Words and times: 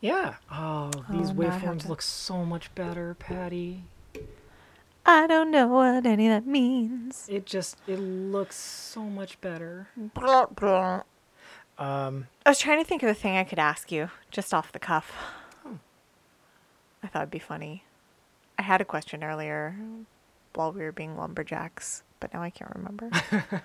Yeah. 0.00 0.34
Oh, 0.50 0.90
these 1.10 1.30
Oh, 1.30 1.42
I 1.42 1.46
have 1.46 1.62
waveforms 1.62 1.88
look 1.88 2.02
so 2.02 2.44
much 2.44 2.74
better, 2.74 3.14
Patty. 3.14 3.84
I 5.04 5.26
don't 5.26 5.50
know 5.50 5.68
what 5.68 6.04
any 6.04 6.26
of 6.28 6.32
that 6.32 6.50
means. 6.50 7.26
It 7.28 7.46
just 7.46 7.78
it 7.86 7.98
looks 7.98 8.56
so 8.56 9.02
much 9.04 9.40
better. 9.40 9.88
Blah, 9.96 10.46
blah. 10.46 11.02
Um, 11.78 12.26
I 12.44 12.50
was 12.50 12.58
trying 12.58 12.82
to 12.82 12.88
think 12.88 13.02
of 13.02 13.08
a 13.08 13.14
thing 13.14 13.36
I 13.36 13.44
could 13.44 13.58
ask 13.58 13.92
you 13.92 14.10
just 14.30 14.52
off 14.52 14.72
the 14.72 14.78
cuff. 14.78 15.12
Oh. 15.64 15.78
I 17.02 17.06
thought 17.06 17.22
it'd 17.22 17.30
be 17.30 17.38
funny. 17.38 17.84
I 18.58 18.62
had 18.62 18.80
a 18.80 18.84
question 18.84 19.22
earlier 19.22 19.76
while 20.54 20.72
we 20.72 20.80
were 20.82 20.92
being 20.92 21.16
lumberjacks, 21.16 22.02
but 22.18 22.32
now 22.32 22.42
I 22.42 22.50
can't 22.50 22.74
remember. 22.74 23.10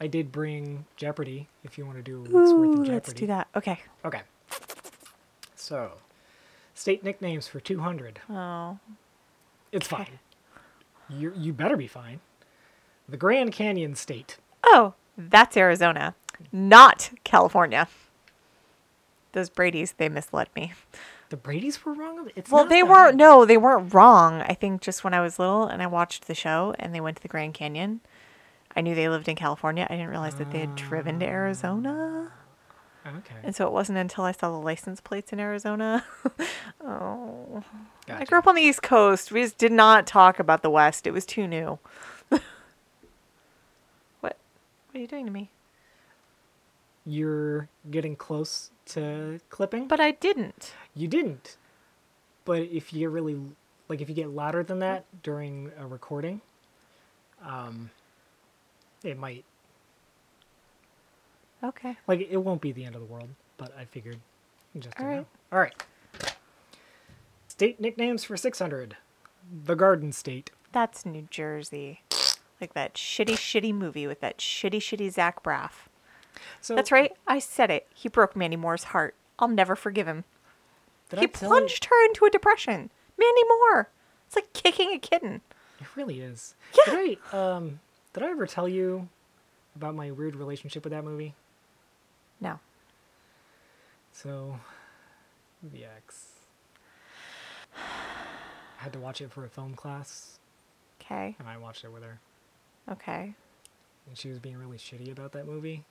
I 0.00 0.06
did 0.06 0.32
bring 0.32 0.86
Jeopardy. 0.96 1.48
If 1.64 1.76
you 1.76 1.84
want 1.84 1.98
to 1.98 2.02
do 2.02 2.18
a 2.18 2.22
week's 2.22 2.32
worth 2.32 2.70
of 2.70 2.74
Jeopardy. 2.86 2.90
let's 2.92 3.12
do 3.12 3.26
that. 3.26 3.48
Okay. 3.54 3.80
Okay. 4.04 4.22
So, 5.54 5.92
state 6.74 7.04
nicknames 7.04 7.46
for 7.48 7.60
two 7.60 7.80
hundred. 7.80 8.20
Oh, 8.28 8.78
It's 9.72 9.92
Okay. 9.92 10.04
fine. 10.04 10.18
You 11.08 11.32
you 11.36 11.52
better 11.52 11.76
be 11.76 11.86
fine. 11.86 12.20
The 13.08 13.16
Grand 13.16 13.52
Canyon 13.52 13.94
State. 13.94 14.38
oh, 14.64 14.94
that's 15.18 15.56
Arizona, 15.56 16.14
not 16.52 17.10
California. 17.24 17.88
Those 19.32 19.50
Brady's, 19.50 19.92
they 19.92 20.08
misled 20.08 20.48
me. 20.56 20.72
The 21.28 21.36
Brady's 21.36 21.84
were 21.84 21.92
wrong. 21.92 22.30
It's 22.34 22.50
Well, 22.50 22.64
they 22.66 22.82
weren't. 22.82 23.16
No, 23.16 23.44
they 23.44 23.56
weren't 23.56 23.92
wrong. 23.94 24.40
I 24.42 24.54
think 24.54 24.80
just 24.80 25.04
when 25.04 25.14
I 25.14 25.20
was 25.20 25.38
little 25.38 25.66
and 25.66 25.82
I 25.82 25.86
watched 25.86 26.26
the 26.26 26.34
show 26.34 26.74
and 26.80 26.92
they 26.94 27.00
went 27.00 27.16
to 27.18 27.22
the 27.22 27.28
Grand 27.28 27.54
Canyon, 27.54 28.00
I 28.76 28.80
knew 28.82 28.94
they 28.94 29.08
lived 29.08 29.28
in 29.28 29.36
California. 29.36 29.86
I 29.88 29.94
didn't 29.94 30.10
realize 30.10 30.36
that 30.36 30.52
they 30.52 30.60
had 30.60 30.76
driven 30.76 31.18
to 31.20 31.26
Arizona. 31.26 32.32
Okay. 33.06 33.34
And 33.42 33.56
so 33.56 33.66
it 33.66 33.72
wasn't 33.72 33.98
until 33.98 34.24
I 34.24 34.32
saw 34.32 34.50
the 34.50 34.58
license 34.58 35.00
plates 35.00 35.32
in 35.32 35.40
Arizona. 35.40 36.04
oh. 36.84 37.64
I 38.08 38.24
grew 38.24 38.38
up 38.38 38.46
on 38.46 38.54
the 38.54 38.62
East 38.62 38.82
Coast. 38.82 39.32
We 39.32 39.42
just 39.42 39.58
did 39.58 39.72
not 39.72 40.06
talk 40.06 40.38
about 40.38 40.62
the 40.62 40.70
West. 40.70 41.06
It 41.06 41.12
was 41.12 41.24
too 41.24 41.46
new. 41.46 41.78
what? 42.28 42.42
What 44.20 44.36
are 44.94 44.98
you 44.98 45.06
doing 45.06 45.24
to 45.24 45.32
me? 45.32 45.50
You're 47.06 47.68
getting 47.90 48.16
close 48.16 48.70
to 48.86 49.40
clipping. 49.48 49.88
But 49.88 50.00
I 50.00 50.12
didn't. 50.12 50.74
You 50.94 51.08
didn't. 51.08 51.56
But 52.44 52.62
if 52.62 52.92
you 52.92 53.00
get 53.00 53.10
really, 53.10 53.40
like, 53.88 54.00
if 54.00 54.08
you 54.08 54.14
get 54.14 54.30
louder 54.30 54.62
than 54.62 54.80
that 54.80 55.04
during 55.22 55.72
a 55.78 55.86
recording, 55.86 56.42
um, 57.42 57.90
it 59.02 59.18
might, 59.18 59.44
Okay. 61.62 61.96
like, 62.06 62.26
it 62.30 62.36
won't 62.38 62.60
be 62.60 62.72
the 62.72 62.84
end 62.84 62.94
of 62.94 63.00
the 63.00 63.06
world. 63.06 63.28
But 63.56 63.72
I 63.78 63.84
figured, 63.84 64.18
just 64.78 64.96
to 64.96 65.02
All 65.02 65.08
know. 65.08 65.16
right. 65.16 65.26
All 65.52 65.58
right. 65.58 66.34
State 67.48 67.78
nicknames 67.80 68.24
for 68.24 68.36
six 68.36 68.58
hundred. 68.58 68.96
The 69.64 69.74
Garden 69.74 70.12
State. 70.12 70.50
That's 70.72 71.04
New 71.04 71.26
Jersey. 71.30 72.00
Like 72.60 72.72
that 72.74 72.94
shitty, 72.94 73.34
shitty 73.34 73.74
movie 73.74 74.06
with 74.06 74.20
that 74.20 74.38
shitty, 74.38 74.78
shitty 74.78 75.10
Zach 75.12 75.42
Braff. 75.42 75.88
So 76.62 76.74
That's 76.74 76.92
right. 76.92 77.12
I 77.26 77.38
said 77.38 77.70
it. 77.70 77.86
He 77.94 78.08
broke 78.08 78.34
Mandy 78.34 78.56
Moore's 78.56 78.84
heart. 78.84 79.14
I'll 79.38 79.48
never 79.48 79.76
forgive 79.76 80.06
him. 80.06 80.24
He 81.18 81.26
plunged 81.26 81.86
her 81.86 82.04
into 82.06 82.24
a 82.24 82.30
depression. 82.30 82.90
Mandy 83.18 83.42
Moore. 83.48 83.90
It's 84.26 84.36
like 84.36 84.52
kicking 84.52 84.90
a 84.94 84.98
kitten. 84.98 85.40
It 85.80 85.86
really 85.96 86.20
is. 86.20 86.54
Yeah. 86.86 86.94
I 86.94 87.16
um 87.32 87.80
did 88.12 88.22
I 88.22 88.30
ever 88.30 88.46
tell 88.46 88.68
you 88.68 89.08
about 89.76 89.94
my 89.94 90.10
weird 90.10 90.36
relationship 90.36 90.84
with 90.84 90.92
that 90.92 91.04
movie? 91.04 91.34
No. 92.40 92.58
So, 94.12 94.58
the 95.62 95.84
ex. 95.84 96.26
I 97.76 98.82
had 98.82 98.92
to 98.94 98.98
watch 98.98 99.20
it 99.20 99.30
for 99.30 99.44
a 99.44 99.48
film 99.48 99.74
class, 99.74 100.38
Okay. 101.00 101.36
and 101.38 101.48
I 101.48 101.56
watched 101.58 101.84
it 101.84 101.92
with 101.92 102.02
her. 102.02 102.18
Okay. 102.90 103.34
And 104.08 104.16
she 104.18 104.28
was 104.28 104.38
being 104.38 104.56
really 104.56 104.78
shitty 104.78 105.12
about 105.12 105.32
that 105.32 105.46
movie. 105.46 105.84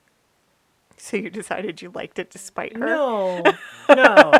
So 0.97 1.15
you 1.17 1.29
decided 1.29 1.81
you 1.81 1.91
liked 1.91 2.19
it 2.19 2.29
despite 2.29 2.73
her? 2.75 2.85
No, 2.85 3.43
no. 3.89 4.33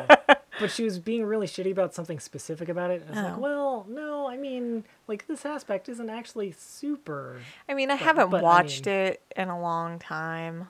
But 0.60 0.72
she 0.72 0.84
was 0.84 1.00
being 1.00 1.24
really 1.26 1.48
shitty 1.48 1.72
about 1.72 1.94
something 1.94 2.20
specific 2.20 2.68
about 2.70 2.92
it. 2.92 3.04
I 3.08 3.10
was 3.12 3.18
Oh. 3.20 3.22
like, 3.24 3.38
well, 3.40 3.86
no, 3.90 4.28
I 4.28 4.38
mean, 4.38 4.84
like, 5.08 5.28
this 5.28 5.46
aspect 5.46 5.88
isn't 5.90 6.10
actually 6.10 6.52
super. 6.52 7.40
I 7.68 7.74
mean, 7.74 7.90
I 7.90 7.94
But- 7.96 8.04
haven't 8.04 8.30
but 8.30 8.40
I 8.42 8.44
watched 8.44 8.86
mean- 8.86 8.96
it 8.96 9.22
in 9.36 9.48
a 9.50 9.60
long 9.60 10.00
time. 10.00 10.68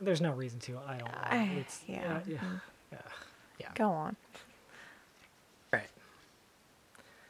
There's 0.00 0.20
no 0.20 0.32
reason 0.32 0.60
to. 0.60 0.78
I 0.86 0.98
don't 0.98 1.08
know. 1.12 1.18
I- 1.22 1.44
It's, 1.60 1.82
yeah. 1.86 2.16
uh, 2.16 2.20
yeah. 2.26 2.38
Yeah. 2.92 2.98
Yeah. 3.58 3.68
Go 3.74 3.90
on. 3.90 4.16
Right. 5.72 5.88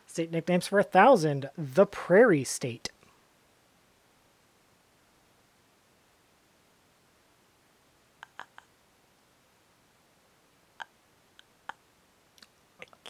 State 0.06 0.30
nicknames 0.30 0.66
for 0.66 0.78
a 0.78 0.82
thousand. 0.84 1.50
The 1.56 1.86
Prairie 1.86 2.44
State. 2.44 2.90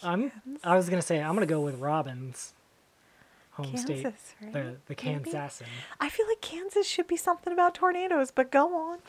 I'm. 0.05 0.31
I 0.63 0.75
was 0.75 0.89
gonna 0.89 1.01
say 1.01 1.21
I'm 1.21 1.33
gonna 1.33 1.45
go 1.45 1.61
with 1.61 1.79
Robin's 1.79 2.53
home 3.51 3.75
state, 3.77 4.05
right? 4.05 4.53
the 4.53 4.75
the 4.87 4.95
Maybe? 5.03 5.31
I 5.99 6.09
feel 6.09 6.27
like 6.27 6.41
Kansas 6.41 6.87
should 6.87 7.07
be 7.07 7.17
something 7.17 7.51
about 7.51 7.73
tornadoes, 7.75 8.31
but 8.31 8.51
go 8.51 8.75
on. 8.75 8.99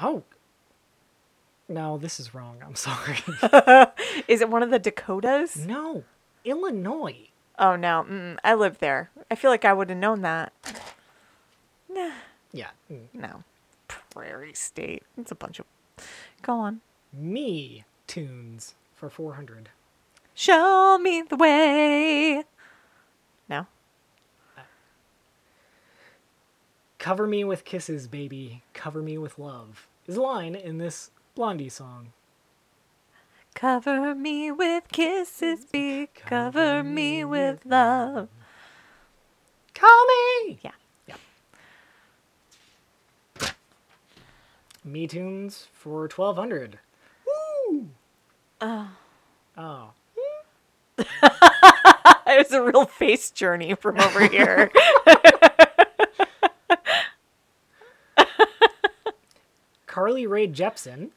Oh. 0.00 0.22
No, 1.68 1.96
this 1.96 2.18
is 2.20 2.34
wrong. 2.34 2.58
I'm 2.64 2.74
sorry. 2.74 3.18
Is 4.28 4.40
it 4.40 4.50
one 4.50 4.62
of 4.62 4.70
the 4.70 4.78
Dakotas? 4.78 5.56
no, 5.66 6.04
Illinois. 6.44 7.28
Oh 7.58 7.76
no, 7.76 8.04
mm, 8.08 8.36
I 8.42 8.54
live 8.54 8.78
there. 8.78 9.10
I 9.30 9.34
feel 9.36 9.50
like 9.50 9.64
I 9.64 9.72
would 9.72 9.88
have 9.90 9.98
known 9.98 10.22
that. 10.22 10.52
Nah, 11.88 12.10
Yeah. 12.52 12.70
mm. 12.90 13.06
no. 13.12 13.44
Prairie 13.88 14.54
State. 14.54 15.02
It's 15.16 15.30
a 15.30 15.34
bunch 15.34 15.58
of. 15.60 15.66
Go 16.42 16.54
on. 16.54 16.80
Me 17.12 17.84
tunes 18.06 18.74
for 18.94 19.08
400. 19.08 19.68
Show 20.34 20.98
me 20.98 21.22
the 21.22 21.36
way. 21.36 22.44
No. 23.48 23.66
Cover 26.98 27.26
me 27.26 27.44
with 27.44 27.64
kisses, 27.64 28.08
baby. 28.08 28.62
Cover 28.72 29.02
me 29.02 29.18
with 29.18 29.38
love. 29.38 29.88
Is 30.06 30.16
a 30.16 30.22
line 30.22 30.54
in 30.54 30.78
this 30.78 31.10
Blondie 31.34 31.68
song. 31.68 32.12
Cover 33.54 34.14
me 34.14 34.50
with 34.50 34.88
kisses, 34.90 35.66
be 35.66 36.08
cover 36.14 36.82
me 36.82 37.24
with 37.24 37.64
love. 37.66 38.28
Call 39.74 40.06
me! 40.06 40.58
Yeah. 40.62 40.72
Yeah. 41.06 41.16
Me 44.84 45.06
tunes 45.06 45.68
for 45.72 46.08
1200. 46.08 46.78
Woo! 47.26 47.90
Oh. 48.60 48.88
Oh. 49.56 49.90
It 52.24 52.38
was 52.38 52.52
a 52.52 52.62
real 52.62 52.86
face 52.86 53.30
journey 53.30 53.74
from 53.74 54.00
over 54.00 54.26
here. 54.26 54.70
Carly 59.86 60.26
Rae 60.26 60.48
Jepsen 60.48 61.10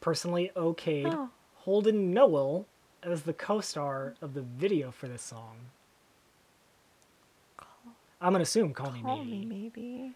personally 0.00 0.50
okayed 0.56 1.12
Oh. 1.14 1.30
Holden 1.56 2.12
Nowell 2.12 2.66
as 3.02 3.22
the 3.22 3.32
co-star 3.32 4.14
of 4.20 4.34
the 4.34 4.42
video 4.42 4.90
for 4.90 5.08
this 5.08 5.22
song. 5.22 5.56
I'm 8.20 8.32
gonna 8.32 8.42
assume 8.42 8.74
"Call 8.74 8.90
Me 8.90 9.00
Maybe." 9.02 9.30
me, 9.30 9.44
maybe. 9.46 10.12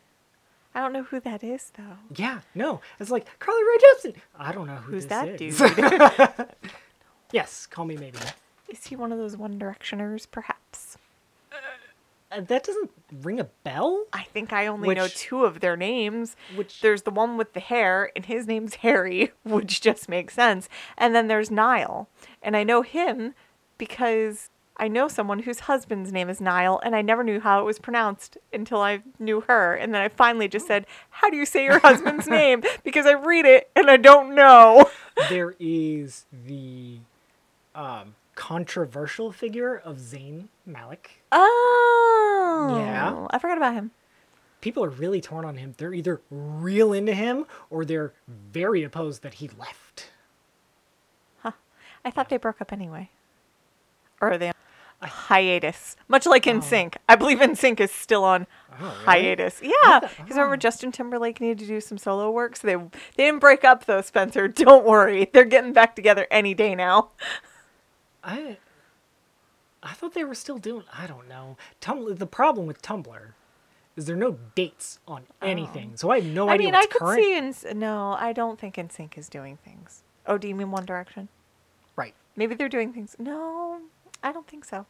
I 0.75 0.81
don't 0.81 0.93
know 0.93 1.03
who 1.05 1.21
that 1.21 1.45
is, 1.45 1.71
though. 1.77 1.97
Yeah, 2.17 2.41
no, 2.55 2.81
it's 2.99 3.11
like 3.11 3.39
Carly 3.39 3.63
Rae 3.63 3.79
Jepsen. 4.11 4.17
I 4.39 4.53
don't 4.53 4.67
know 4.67 4.77
who 4.77 4.93
Who's 4.93 5.07
that 5.07 5.41
is. 5.41 5.59
dude? 5.59 5.77
yes, 7.33 7.67
"Call 7.67 7.85
Me 7.85 7.97
Maybe." 7.97 8.19
Is 8.73 8.87
he 8.87 8.97
one 8.97 9.13
of 9.13 9.19
those 9.19 9.37
One 9.37 9.59
Directioners, 9.59 10.27
perhaps? 10.31 10.97
Uh, 12.33 12.41
that 12.41 12.65
doesn't 12.65 12.91
ring 13.21 13.39
a 13.39 13.45
bell. 13.45 14.07
I 14.15 14.23
think 14.23 14.51
I 14.55 14.67
only 14.67 14.95
know 14.95 15.09
two 15.09 15.45
of 15.45 15.61
their 15.61 15.77
names. 15.77 16.35
Which 16.57 16.81
There's 16.81 17.03
the 17.03 17.11
one 17.11 17.37
with 17.37 17.53
the 17.53 17.61
hair, 17.61 18.11
and 18.17 18.25
his 18.25 18.47
name's 18.47 18.75
Harry, 18.77 19.33
which 19.45 19.83
just 19.83 20.09
makes 20.09 20.33
sense. 20.33 20.71
And 20.97 21.15
then 21.15 21.29
there's 21.29 21.51
Niall. 21.51 22.09
And 22.43 22.57
I 22.57 22.65
know 22.65 22.81
him 22.81 23.35
because 23.77 24.49
I 24.79 24.89
know 24.89 25.07
someone 25.07 25.41
whose 25.41 25.61
husband's 25.61 26.11
name 26.11 26.31
is 26.31 26.41
Niall, 26.41 26.81
and 26.83 26.97
I 26.97 27.03
never 27.03 27.23
knew 27.23 27.41
how 27.41 27.61
it 27.61 27.65
was 27.65 27.79
pronounced 27.79 28.39
until 28.55 28.81
I 28.81 29.03
knew 29.19 29.43
her. 29.43 29.75
And 29.75 29.93
then 29.93 30.01
I 30.01 30.09
finally 30.09 30.49
just 30.49 30.67
said, 30.67 30.87
How 31.11 31.29
do 31.29 31.37
you 31.37 31.45
say 31.45 31.65
your 31.65 31.81
husband's 31.81 32.27
name? 32.41 32.63
Because 32.83 33.05
I 33.05 33.13
read 33.13 33.45
it 33.45 33.71
and 33.77 33.91
I 33.91 33.99
don't 33.99 34.35
know. 34.35 34.91
there 35.29 35.55
is 35.61 36.25
the 36.47 37.01
um, 37.75 38.15
controversial 38.43 39.31
figure 39.31 39.77
of 39.77 39.99
Zayn 39.99 40.49
Malik. 40.67 41.23
Oh. 41.31 42.75
Yeah. 42.77 43.29
I 43.31 43.39
forgot 43.39 43.57
about 43.57 43.75
him. 43.75 43.93
People 44.61 44.83
are 44.83 44.91
really 44.91 45.21
torn 45.21 45.45
on 45.45 45.59
him. 45.59 45.75
They're 45.79 45.95
either 45.95 46.21
real 46.29 46.93
into 46.93 47.15
him 47.15 47.47
or 47.71 47.85
they're 47.85 48.15
very 48.27 48.83
opposed 48.83 49.23
that 49.23 49.35
he 49.35 49.49
left. 49.57 50.11
Huh. 51.39 51.53
I 52.05 52.11
thought 52.11 52.31
they 52.31 52.37
broke 52.37 52.61
up 52.61 52.73
anyway. 52.73 53.11
Or 54.21 54.33
are 54.33 54.39
they 54.39 54.49
on 54.49 55.09
hiatus? 55.09 55.95
Much 56.09 56.27
like 56.27 56.45
in 56.45 56.57
oh. 56.57 56.61
Sync. 56.63 56.97
I 57.09 57.15
believe 57.15 57.39
NSYNC 57.39 57.79
is 57.79 57.93
still 57.93 58.25
on 58.25 58.49
Oh, 58.73 58.85
really? 58.85 59.05
hiatus. 59.05 59.61
Yeah. 59.63 60.01
Because 60.01 60.31
remember 60.31 60.55
oh. 60.55 60.57
Justin 60.57 60.91
Timberlake 60.91 61.41
needed 61.41 61.61
to 61.61 61.67
do 61.67 61.81
some 61.81 61.97
solo 61.97 62.29
work, 62.29 62.57
so 62.57 62.67
they 62.67 62.75
they 62.75 63.27
didn't 63.27 63.39
break 63.39 63.63
up 63.63 63.85
though, 63.85 64.01
Spencer. 64.01 64.49
Don't 64.49 64.85
worry. 64.85 65.31
They're 65.33 65.45
getting 65.45 65.73
back 65.73 65.95
together 65.95 66.27
any 66.29 66.55
day 66.55 66.75
now. 66.75 67.11
I 68.25 68.59
I 69.83 69.93
thought 69.95 70.15
they 70.15 70.25
were 70.25 70.35
still 70.35 70.59
doing. 70.59 70.85
I 70.97 71.07
don't 71.07 71.29
know. 71.29 71.57
Tumblr. 71.81 72.17
The 72.19 72.27
problem 72.27 72.67
with 72.67 72.83
Tumblr 72.83 73.33
is 73.97 74.07
there 74.07 74.15
are 74.17 74.19
no 74.19 74.39
dates 74.55 75.01
on 75.09 75.25
oh. 75.43 75.47
anything, 75.47 75.97
so 75.97 76.11
I 76.11 76.21
have 76.21 76.27
no 76.31 76.45
Oh. 76.47 76.49
I 76.49 76.55
idea 76.55 76.67
mean, 76.69 76.75
I 76.77 76.87
could 76.87 77.01
current. 77.01 77.55
see 77.57 77.71
in 77.71 77.79
no, 77.79 78.13
I 78.19 78.33
don't 78.33 78.59
think 78.59 78.77
NSYNC 78.77 79.19
is 79.19 79.29
doing 79.29 79.59
things. 79.65 80.03
Oh, 80.27 80.39
do 80.39 80.47
you 80.49 80.55
mean 80.55 80.71
One 80.71 80.87
Direction? 80.87 81.29
Right. 81.97 82.15
Maybe 82.37 82.55
they're 82.55 82.69
doing 82.69 82.93
things. 82.93 83.17
No, 83.19 83.81
I 84.23 84.33
don't 84.33 84.47
think 84.47 84.65
so. 84.65 84.87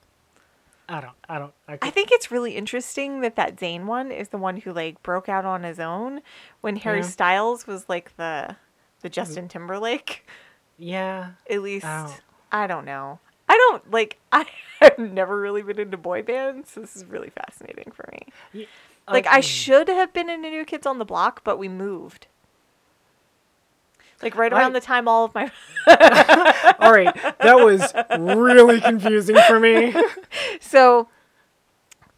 I 0.89 1.01
don't. 1.01 1.15
I 1.29 1.39
don't. 1.39 1.55
I, 1.67 1.79
I 1.81 1.91
think 1.91 2.11
it's 2.13 2.31
really 2.31 2.55
interesting 2.55 3.23
that 3.23 3.37
that 3.37 3.57
Zayn 3.57 3.87
one 3.87 4.13
is 4.13 4.29
the 4.29 4.37
one 4.37 4.59
who 4.59 4.73
like 4.73 5.03
broke 5.03 5.29
out 5.29 5.45
on 5.47 5.63
his 5.63 5.81
own 5.81 6.21
when 6.61 6.77
Harry 6.77 6.99
Yeah. 6.99 7.07
Styles 7.07 7.67
was 7.67 7.89
like 7.89 8.15
the 8.17 8.57
the 9.01 9.09
Justin 9.09 9.49
Timberlake. 9.49 10.27
Yeah. 10.79 11.31
At 11.49 11.63
least 11.63 11.87
Oh. 11.89 12.15
I 12.51 12.67
don't 12.67 12.85
know. 12.85 13.21
I 13.49 13.57
don't 13.57 13.91
like 13.91 14.19
I 14.33 14.47
have 14.81 14.99
never 14.99 15.41
really 15.41 15.63
been 15.63 15.79
into 15.79 15.97
boy 15.97 16.23
bands. 16.23 16.71
So 16.73 16.81
this 16.81 16.97
is 16.97 17.05
really 17.05 17.31
fascinating 17.31 17.93
for 17.93 18.09
me. 18.13 18.67
Like 19.09 19.27
I 19.27 19.41
should 19.41 19.89
have 19.89 20.13
been 20.13 20.31
into 20.31 20.49
New 20.51 20.65
Kids 20.65 20.87
on 20.87 20.99
the 20.99 21.05
Block, 21.05 21.43
but 21.45 21.59
we 21.59 21.69
moved. 21.69 22.27
Like 24.23 24.37
right 24.37 24.53
I- 24.53 24.59
around 24.59 24.73
the 24.75 24.81
time 24.81 25.09
all 25.09 25.25
of 25.25 25.35
my 25.35 25.51
All 26.79 26.93
right, 26.93 27.13
that 27.41 27.57
was 27.57 27.93
really 28.19 28.81
confusing 28.81 29.37
for 29.47 29.59
me. 29.61 29.95
So 30.61 31.09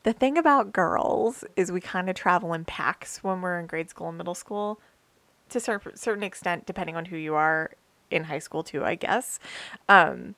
the 0.04 0.12
thing 0.12 0.36
about 0.38 0.72
girls 0.72 1.44
is 1.56 1.72
we 1.72 1.80
kind 1.80 2.08
of 2.10 2.14
travel 2.14 2.52
in 2.52 2.64
packs 2.64 3.24
when 3.24 3.40
we're 3.40 3.58
in 3.58 3.66
grade 3.66 3.88
school 3.90 4.08
and 4.08 4.18
middle 4.18 4.34
school 4.34 4.78
to 5.48 5.58
a 5.58 5.96
certain 5.96 6.22
extent 6.22 6.66
depending 6.66 6.94
on 6.94 7.06
who 7.06 7.16
you 7.16 7.34
are 7.34 7.70
in 8.10 8.24
high 8.24 8.38
school 8.38 8.62
too, 8.62 8.84
I 8.84 8.94
guess. 8.96 9.40
Um, 9.88 10.34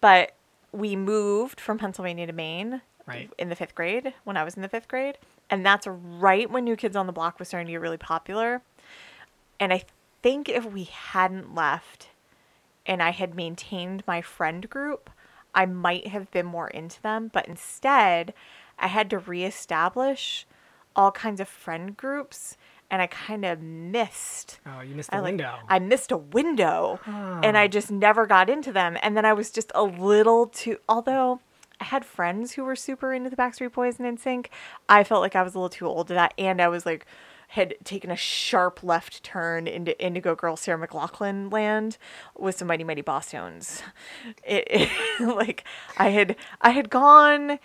but 0.00 0.32
we 0.72 0.96
moved 0.96 1.60
from 1.60 1.78
Pennsylvania 1.78 2.26
to 2.26 2.32
Maine 2.32 2.82
Right. 3.06 3.30
in 3.38 3.48
the 3.48 3.56
5th 3.56 3.74
grade 3.74 4.14
when 4.24 4.36
I 4.36 4.44
was 4.44 4.54
in 4.54 4.62
the 4.62 4.68
5th 4.68 4.86
grade, 4.86 5.18
and 5.48 5.66
that's 5.66 5.86
right 5.86 6.48
when 6.48 6.64
New 6.64 6.76
Kids 6.76 6.94
on 6.94 7.06
the 7.06 7.12
Block 7.12 7.38
was 7.38 7.48
starting 7.48 7.66
to 7.66 7.72
get 7.72 7.80
really 7.80 7.96
popular. 7.96 8.62
And 9.58 9.72
I 9.72 9.82
think 10.22 10.48
if 10.48 10.64
we 10.64 10.84
hadn't 10.84 11.54
left 11.54 12.08
and 12.86 13.02
I 13.02 13.10
had 13.10 13.34
maintained 13.34 14.04
my 14.06 14.22
friend 14.22 14.68
group, 14.70 15.10
I 15.54 15.66
might 15.66 16.06
have 16.08 16.30
been 16.30 16.46
more 16.46 16.68
into 16.68 17.02
them. 17.02 17.30
But 17.32 17.48
instead, 17.48 18.32
I 18.78 18.86
had 18.86 19.10
to 19.10 19.18
reestablish 19.18 20.46
all 20.96 21.10
kinds 21.12 21.40
of 21.40 21.48
friend 21.48 21.96
groups, 21.96 22.56
and 22.90 23.00
I 23.00 23.06
kind 23.06 23.44
of 23.44 23.60
missed. 23.60 24.58
Oh, 24.66 24.80
you 24.80 24.94
missed 24.94 25.10
the 25.10 25.16
I 25.16 25.20
like 25.20 25.28
window. 25.32 25.54
I 25.68 25.78
missed 25.78 26.10
a 26.12 26.16
window, 26.16 27.00
ah. 27.06 27.40
and 27.42 27.56
I 27.56 27.68
just 27.68 27.90
never 27.90 28.26
got 28.26 28.50
into 28.50 28.72
them. 28.72 28.96
And 29.02 29.16
then 29.16 29.24
I 29.24 29.32
was 29.32 29.50
just 29.50 29.70
a 29.74 29.82
little 29.84 30.46
too. 30.46 30.78
Although 30.88 31.40
I 31.80 31.84
had 31.84 32.04
friends 32.04 32.52
who 32.52 32.64
were 32.64 32.76
super 32.76 33.12
into 33.12 33.30
the 33.30 33.36
Backstreet 33.36 33.72
Boys 33.72 33.98
and 33.98 34.18
NSYNC, 34.18 34.46
I 34.88 35.04
felt 35.04 35.22
like 35.22 35.36
I 35.36 35.42
was 35.42 35.54
a 35.54 35.58
little 35.58 35.70
too 35.70 35.86
old 35.86 36.08
to 36.08 36.14
that, 36.14 36.34
and 36.36 36.60
I 36.60 36.68
was 36.68 36.84
like 36.84 37.06
had 37.54 37.74
taken 37.82 38.12
a 38.12 38.16
sharp 38.16 38.80
left 38.84 39.24
turn 39.24 39.66
into 39.66 40.00
Indigo 40.00 40.36
Girl 40.36 40.56
Sarah 40.56 40.86
McLachlan 40.86 41.52
land 41.52 41.98
with 42.38 42.56
some 42.56 42.68
Mighty 42.68 42.84
Mighty 42.84 43.02
Bosstones. 43.02 43.82
It, 44.44 44.66
it- 44.70 44.90
like 45.20 45.64
I 45.98 46.10
had 46.10 46.36
I 46.60 46.70
had 46.70 46.90
gone 46.90 47.58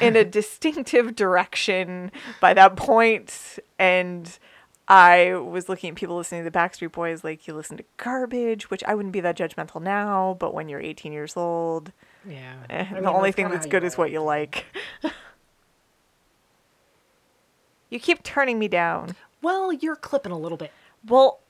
in 0.00 0.16
a 0.16 0.24
distinctive 0.38 1.14
direction 1.14 2.10
by 2.40 2.52
that 2.54 2.74
point, 2.76 3.58
and 3.78 4.38
I 4.88 5.34
was 5.34 5.68
looking 5.68 5.90
at 5.90 5.96
people 5.96 6.16
listening 6.16 6.44
to 6.44 6.50
the 6.50 6.58
Backstreet 6.58 6.92
Boys 6.92 7.22
like 7.22 7.46
you 7.46 7.54
listen 7.54 7.76
to 7.76 7.84
garbage, 7.98 8.70
which 8.70 8.82
I 8.84 8.94
wouldn't 8.94 9.12
be 9.12 9.20
that 9.20 9.36
judgmental 9.36 9.82
now, 9.82 10.36
but 10.40 10.54
when 10.54 10.70
you're 10.70 10.80
18 10.80 11.12
years 11.12 11.36
old, 11.36 11.92
yeah. 12.26 12.54
eh, 12.70 12.86
I 12.90 13.00
the 13.00 13.12
only 13.12 13.30
thing 13.30 13.50
that's 13.50 13.66
good 13.66 13.84
is 13.84 13.98
what 13.98 14.10
you 14.10 14.22
like. 14.22 14.64
you 17.90 18.00
keep 18.00 18.22
turning 18.22 18.58
me 18.58 18.66
down. 18.66 19.14
Well, 19.42 19.74
you're 19.74 19.96
clipping 19.96 20.32
a 20.32 20.38
little 20.38 20.56
bit. 20.56 20.72
Well, 21.06 21.40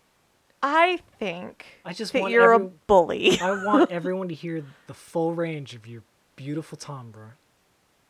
I 0.61 0.99
think 1.21 1.65
I 1.85 1.93
just 1.93 2.13
that 2.15 2.23
want 2.23 2.33
you're 2.33 2.53
a 2.53 2.59
bully. 2.59 3.39
I 3.41 3.65
want 3.65 3.91
everyone 3.93 4.27
to 4.29 4.35
hear 4.35 4.65
the 4.89 4.95
full 4.95 5.33
range 5.33 5.77
of 5.77 5.87
your 5.87 6.03
beautiful 6.35 6.77
timbre. 6.77 7.37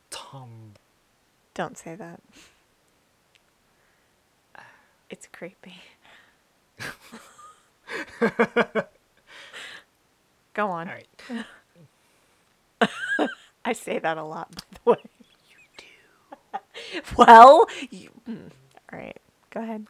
Tom. 0.09 0.73
Don't 1.53 1.77
say 1.77 1.95
that. 1.97 2.23
It's 5.11 5.29
creepy. 5.33 5.77
Go 10.55 10.69
on. 10.71 10.89
All 10.89 10.95
right. 10.95 11.09
I 13.65 13.73
say 13.75 13.99
that 13.99 14.19
a 14.19 14.25
lot, 14.25 14.55
by 14.55 14.63
the 14.85 14.91
way. 14.93 14.99
You 15.51 15.57
do. 15.79 17.15
well, 17.19 17.67
you, 17.91 18.11
mm, 18.29 18.51
all 18.93 18.99
right. 18.99 19.19
Go 19.51 19.63
ahead. 19.63 19.87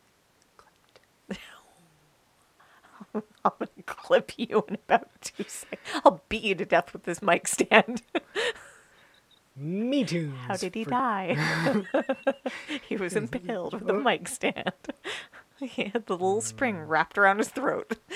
I'm 3.15 3.23
gonna 3.59 3.71
clip 3.87 4.33
you 4.39 4.65
in 4.69 4.77
about 4.87 5.09
two 5.23 5.45
seconds. 5.49 5.81
I'll 6.05 6.23
beat 6.29 6.45
you 6.45 6.55
to 6.57 6.65
death 6.65 6.93
with 6.93 7.05
this 7.05 7.23
mic 7.23 7.49
stand. 7.49 8.03
Me 9.59 10.05
too. 10.05 10.33
How 10.47 10.57
did 10.57 10.75
he 10.75 10.85
for- 10.85 10.91
die? 10.91 11.37
he 12.89 12.97
was 12.97 13.17
impaled 13.17 13.75
with 13.75 13.91
a 13.91 13.93
mic 13.93 14.29
stand. 14.29 14.73
he 15.61 15.85
had 15.85 16.07
the 16.07 16.13
little 16.13 16.41
spring 16.41 16.77
mm. 16.77 16.89
wrapped 16.89 17.19
around 17.19 17.39
his 17.39 17.49
throat. 17.49 17.97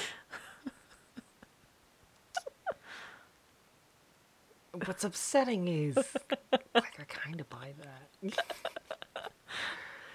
What's 4.87 5.05
upsetting 5.05 5.69
is, 5.69 5.97
like, 6.75 6.99
I 6.99 7.05
kind 7.07 7.41
of 7.41 7.51
buy 7.51 7.75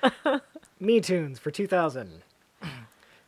that. 0.01 0.41
Me 0.79 0.99
Tunes 0.99 1.37
for 1.39 1.51
2000. 1.51 2.23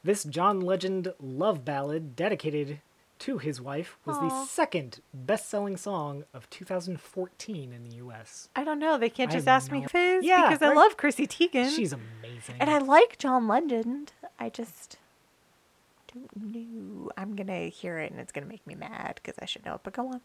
This 0.02 0.24
John 0.24 0.62
Legend 0.62 1.14
love 1.20 1.66
ballad 1.66 2.16
dedicated 2.16 2.80
to 3.20 3.38
his 3.38 3.60
wife 3.62 3.98
was 4.06 4.18
the 4.20 4.46
second 4.46 5.02
best-selling 5.14 5.76
song 5.78 6.24
of 6.34 6.50
2014 6.50 7.74
in 7.74 7.84
the 7.84 7.96
U.S. 7.98 8.50
I 8.56 8.64
don't 8.64 8.80
know. 8.80 8.98
They 8.98 9.10
can't 9.10 9.30
just 9.32 9.46
have 9.48 9.64
ask 9.64 9.72
me 9.72 9.82
no- 9.82 9.88
who 9.92 9.98
is 9.98 10.26
Yeah, 10.26 10.50
because 10.50 10.62
I 10.68 10.74
love 10.74 10.96
Chrissy 10.98 11.28
Teigen. 11.28 11.70
She's 11.76 11.94
amazing. 11.94 12.56
and 12.60 12.70
I 12.70 12.78
like 12.78 13.18
John 13.18 13.48
Legend. 13.48 14.14
I 14.40 14.50
just 14.50 14.98
don't 16.14 16.30
know. 16.36 17.12
I'm 17.18 17.36
gonna 17.36 17.68
hear 17.68 17.98
it 18.00 18.12
and 18.12 18.20
it's 18.20 18.32
gonna 18.32 18.48
make 18.48 18.66
me 18.66 18.76
mad 18.76 19.16
because 19.22 19.36
I 19.42 19.46
should 19.46 19.66
know 19.66 19.76
it. 19.76 19.82
But 19.84 19.94
go 19.94 20.08
on. 20.08 20.22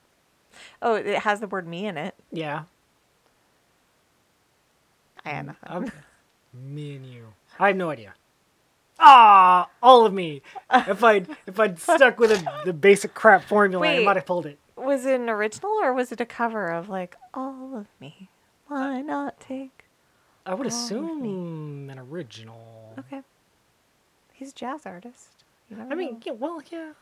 Oh, 0.80 0.94
it 0.94 1.18
has 1.18 1.40
the 1.40 1.48
word 1.48 1.66
"me" 1.66 1.86
in 1.86 1.96
it. 1.98 2.14
yeah. 2.30 2.62
I 5.24 5.40
nothing. 5.42 5.56
Mm, 5.68 5.92
I'm, 6.54 6.72
me 6.74 6.96
and 6.96 7.06
you. 7.06 7.26
I 7.58 7.68
have 7.68 7.76
no 7.76 7.90
idea. 7.90 8.14
Ah, 8.98 9.68
all 9.82 10.06
of 10.06 10.12
me. 10.12 10.42
If 10.72 11.02
I'd 11.04 11.28
if 11.46 11.58
I'd 11.60 11.78
stuck 11.78 12.18
with 12.18 12.30
a, 12.32 12.62
the 12.64 12.72
basic 12.72 13.14
crap 13.14 13.44
formula, 13.44 13.86
I 13.86 13.98
Wait. 13.98 14.04
might 14.04 14.16
have 14.16 14.26
pulled 14.26 14.46
it. 14.46 14.58
Was 14.76 15.06
it 15.06 15.20
an 15.20 15.28
original 15.28 15.70
or 15.82 15.92
was 15.92 16.10
it 16.12 16.20
a 16.20 16.26
cover 16.26 16.68
of 16.68 16.88
like 16.88 17.16
"All 17.32 17.76
of 17.76 17.86
Me"? 18.00 18.28
Why 18.68 19.00
not 19.02 19.38
take? 19.40 19.84
I 20.46 20.54
would 20.54 20.66
All 20.66 20.72
of 20.72 20.72
me. 20.72 20.84
assume 20.84 21.90
an 21.90 21.98
original. 21.98 22.94
Okay. 22.98 23.22
He's 24.32 24.50
a 24.50 24.54
jazz 24.54 24.84
artist. 24.86 25.44
You 25.68 25.76
never 25.76 25.92
I 25.92 25.94
mean, 25.94 26.20
yeah, 26.24 26.32
well, 26.32 26.60
yeah. 26.70 26.92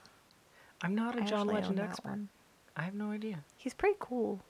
I'm 0.82 0.94
not 0.94 1.16
a 1.18 1.22
I 1.22 1.24
John 1.24 1.40
actually 1.48 1.54
Legend 1.54 1.78
that 1.78 1.88
expert. 1.90 2.08
one. 2.08 2.28
I 2.76 2.82
have 2.82 2.94
no 2.94 3.10
idea. 3.10 3.38
He's 3.56 3.74
pretty 3.74 3.96
cool. 3.98 4.40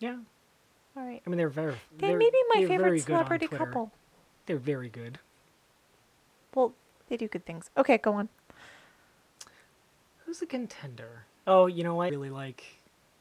Yeah, 0.00 0.16
All 0.96 1.02
right. 1.04 1.22
I 1.26 1.30
mean 1.30 1.38
they're 1.38 1.48
very. 1.48 1.74
They 1.98 2.08
they're, 2.08 2.16
may 2.18 2.30
be 2.30 2.42
my 2.54 2.60
they're 2.60 2.68
very 2.78 3.00
favorite 3.00 3.06
good 3.06 3.12
on 3.14 3.18
celebrity 3.18 3.46
Twitter. 3.48 3.64
couple. 3.64 3.92
They're 4.48 4.56
very 4.56 4.88
good. 4.88 5.18
Well, 6.54 6.72
they 7.10 7.18
do 7.18 7.28
good 7.28 7.44
things. 7.44 7.68
Okay, 7.76 7.98
go 7.98 8.14
on. 8.14 8.30
Who's 10.24 10.40
a 10.40 10.46
contender? 10.46 11.26
Oh, 11.46 11.66
you 11.66 11.84
know 11.84 11.94
what? 11.94 12.06
I 12.06 12.08
really 12.08 12.30
like 12.30 12.64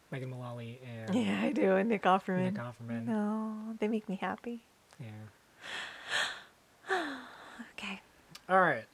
Megan 0.10 0.29
Mullally 0.29 0.79
and 1.05 1.13
Yeah, 1.13 1.41
I 1.41 1.51
do. 1.51 1.75
And 1.75 1.89
Nick 1.89 2.03
Offerman. 2.03 2.53
Nick 2.53 2.53
Offerman. 2.53 3.05
No, 3.05 3.75
they 3.79 3.89
make 3.89 4.07
me 4.07 4.15
happy. 4.15 4.62
Yeah. 5.01 5.07
Okay. 7.77 8.01
All 8.48 8.62
right. 8.62 8.86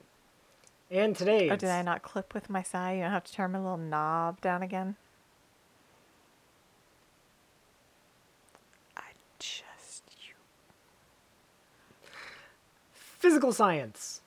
And 0.90 1.16
today. 1.16 1.52
Oh, 1.52 1.56
did 1.56 1.70
I 1.70 1.84
not 1.84 2.02
clip 2.02 2.34
with 2.34 2.50
my 2.50 2.64
sigh? 2.64 2.96
You 2.96 3.02
don't 3.04 3.12
have 3.12 3.24
to 3.26 3.32
turn 3.32 3.52
my 3.52 3.60
little 3.60 3.78
knob 3.78 4.42
down 4.42 4.64
again. 4.64 4.96
I 8.98 9.04
just 9.40 10.04
you. 10.28 10.34
Physical 13.24 13.54
science. 13.54 14.20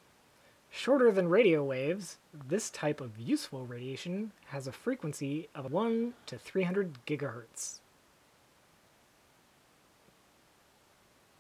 Shorter 0.71 1.13
than 1.13 1.29
radio 1.29 1.63
waves, 1.63 2.17
this 2.49 2.71
type 2.71 3.03
of 3.03 3.19
useful 3.19 3.67
radiation 3.67 4.33
has 4.47 4.67
a 4.67 4.73
frequency 4.73 5.51
of 5.55 5.71
1 5.71 6.15
to 6.25 6.39
300 6.39 7.05
gigahertz. 7.07 7.81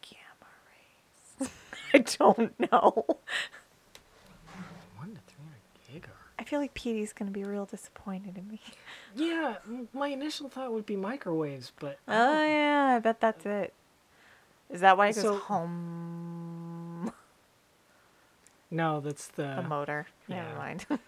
Gamma 0.02 0.50
rays. 1.40 1.48
I 1.94 1.98
don't 2.00 2.60
know. 2.60 3.06
1 4.98 5.14
to 5.14 5.20
300 5.26 6.02
gigahertz? 6.02 6.10
I 6.38 6.44
feel 6.44 6.60
like 6.60 6.74
Petey's 6.74 7.14
gonna 7.14 7.30
be 7.30 7.42
real 7.44 7.64
disappointed 7.64 8.36
in 8.36 8.46
me. 8.48 8.60
Yeah, 9.14 9.54
my 9.94 10.08
initial 10.08 10.50
thought 10.50 10.74
would 10.74 10.84
be 10.84 10.96
microwaves, 10.96 11.72
but 11.80 11.98
Oh 12.06 12.44
yeah, 12.44 12.96
I 12.96 12.98
bet 12.98 13.18
that's 13.22 13.46
it. 13.46 13.72
Is 14.68 14.82
that 14.82 14.98
why 14.98 15.08
it 15.08 15.14
goes 15.14 15.22
So- 15.24 15.36
home? 15.38 16.55
No, 18.70 19.00
that's 19.00 19.28
the. 19.28 19.58
A 19.58 19.62
motor. 19.62 20.06
yeah. 20.28 20.42
Never 20.44 20.56
mind. 20.58 20.86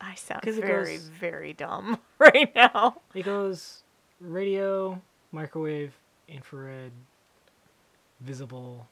I 0.00 0.14
sound 0.16 0.42
very, 0.42 0.96
goes- 0.96 1.08
very 1.08 1.52
dumb 1.52 1.98
right 2.18 2.52
now. 2.56 3.00
It 3.14 3.24
goes 3.24 3.82
radio, 4.20 5.00
microwave, 5.30 5.92
infrared, 6.28 6.90
visible, 8.20 8.88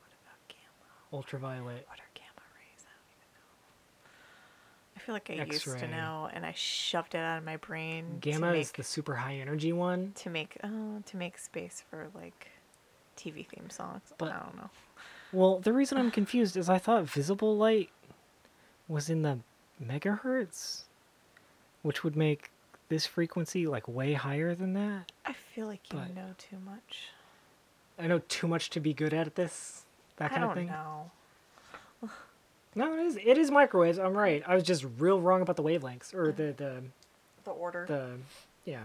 What 0.00 0.10
about 0.24 0.48
gamma? 0.48 1.12
ultraviolet. 1.12 1.86
What 1.88 1.98
are 2.00 2.10
gamma 2.14 2.42
rays? 2.56 2.84
I 2.84 2.92
don't 2.96 3.12
even 3.14 3.30
know. 3.36 4.96
I 4.96 4.98
feel 4.98 5.14
like 5.14 5.30
I 5.30 5.44
used 5.52 5.78
to 5.78 5.88
know, 5.88 6.28
and 6.32 6.44
I 6.44 6.52
shoved 6.56 7.14
it 7.14 7.18
out 7.18 7.38
of 7.38 7.44
my 7.44 7.58
brain. 7.58 8.18
Gamma 8.20 8.50
make, 8.50 8.62
is 8.62 8.72
the 8.72 8.82
super 8.82 9.14
high 9.14 9.36
energy 9.36 9.72
one. 9.72 10.10
to 10.16 10.28
make 10.30 10.56
oh, 10.64 11.02
to 11.06 11.16
make 11.16 11.38
space 11.38 11.84
for 11.88 12.08
like 12.16 12.50
TV 13.16 13.46
theme 13.46 13.70
songs. 13.70 14.12
But- 14.18 14.32
I 14.32 14.38
don't 14.40 14.56
know. 14.56 14.70
Well, 15.32 15.58
the 15.58 15.72
reason 15.72 15.96
I'm 15.98 16.10
confused 16.10 16.56
is 16.56 16.68
I 16.68 16.78
thought 16.78 17.04
visible 17.04 17.56
light 17.56 17.90
was 18.88 19.08
in 19.08 19.22
the 19.22 19.38
megahertz, 19.82 20.82
which 21.82 22.02
would 22.02 22.16
make 22.16 22.50
this 22.88 23.06
frequency 23.06 23.66
like 23.66 23.86
way 23.86 24.14
higher 24.14 24.54
than 24.54 24.72
that. 24.74 25.12
I 25.24 25.32
feel 25.32 25.66
like 25.66 25.92
you 25.92 25.98
But- 26.00 26.14
know 26.14 26.34
too 26.38 26.58
much. 26.58 27.08
I 27.98 28.06
know 28.06 28.18
too 28.28 28.48
much 28.48 28.70
to 28.70 28.80
be 28.80 28.92
good 28.94 29.12
at 29.14 29.34
this. 29.34 29.84
That 30.16 30.30
kind 30.30 30.42
I 30.44 30.46
don't 30.46 30.50
of 30.50 30.56
thing. 30.56 30.66
know. 30.68 31.10
No, 32.74 32.94
it 32.94 33.00
is. 33.00 33.16
It 33.16 33.36
is 33.36 33.50
microwaves. 33.50 33.98
I'm 33.98 34.16
right. 34.16 34.44
I 34.46 34.54
was 34.54 34.62
just 34.62 34.86
real 34.98 35.20
wrong 35.20 35.42
about 35.42 35.56
the 35.56 35.62
wavelengths 35.62 36.14
or 36.14 36.28
uh, 36.28 36.32
the 36.32 36.52
the 36.56 36.82
The 37.42 37.50
order, 37.50 37.84
the, 37.88 38.10
yeah. 38.64 38.82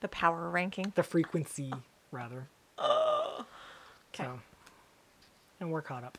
the 0.00 0.08
yeah 0.08 0.08
power 0.08 0.50
ranking. 0.50 0.92
the 0.94 1.02
frequency 1.02 1.72
rather. 2.10 2.48
Okay. 2.78 4.24
So, 4.24 4.40
and 5.62 5.70
we're 5.70 5.80
caught 5.80 6.02
up. 6.02 6.18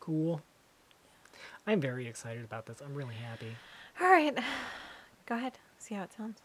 Cool. 0.00 0.42
I'm 1.66 1.80
very 1.80 2.06
excited 2.06 2.44
about 2.44 2.66
this. 2.66 2.82
I'm 2.84 2.94
really 2.94 3.14
happy. 3.14 3.56
All 4.00 4.08
right, 4.08 4.36
go 5.26 5.36
ahead. 5.36 5.52
See 5.78 5.94
how 5.94 6.02
it 6.02 6.12
sounds. 6.12 6.40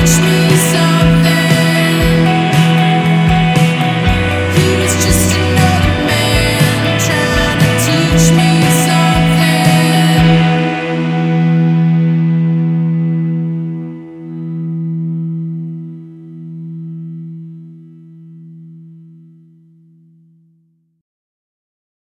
reach 0.00 0.18
me. 0.20 0.39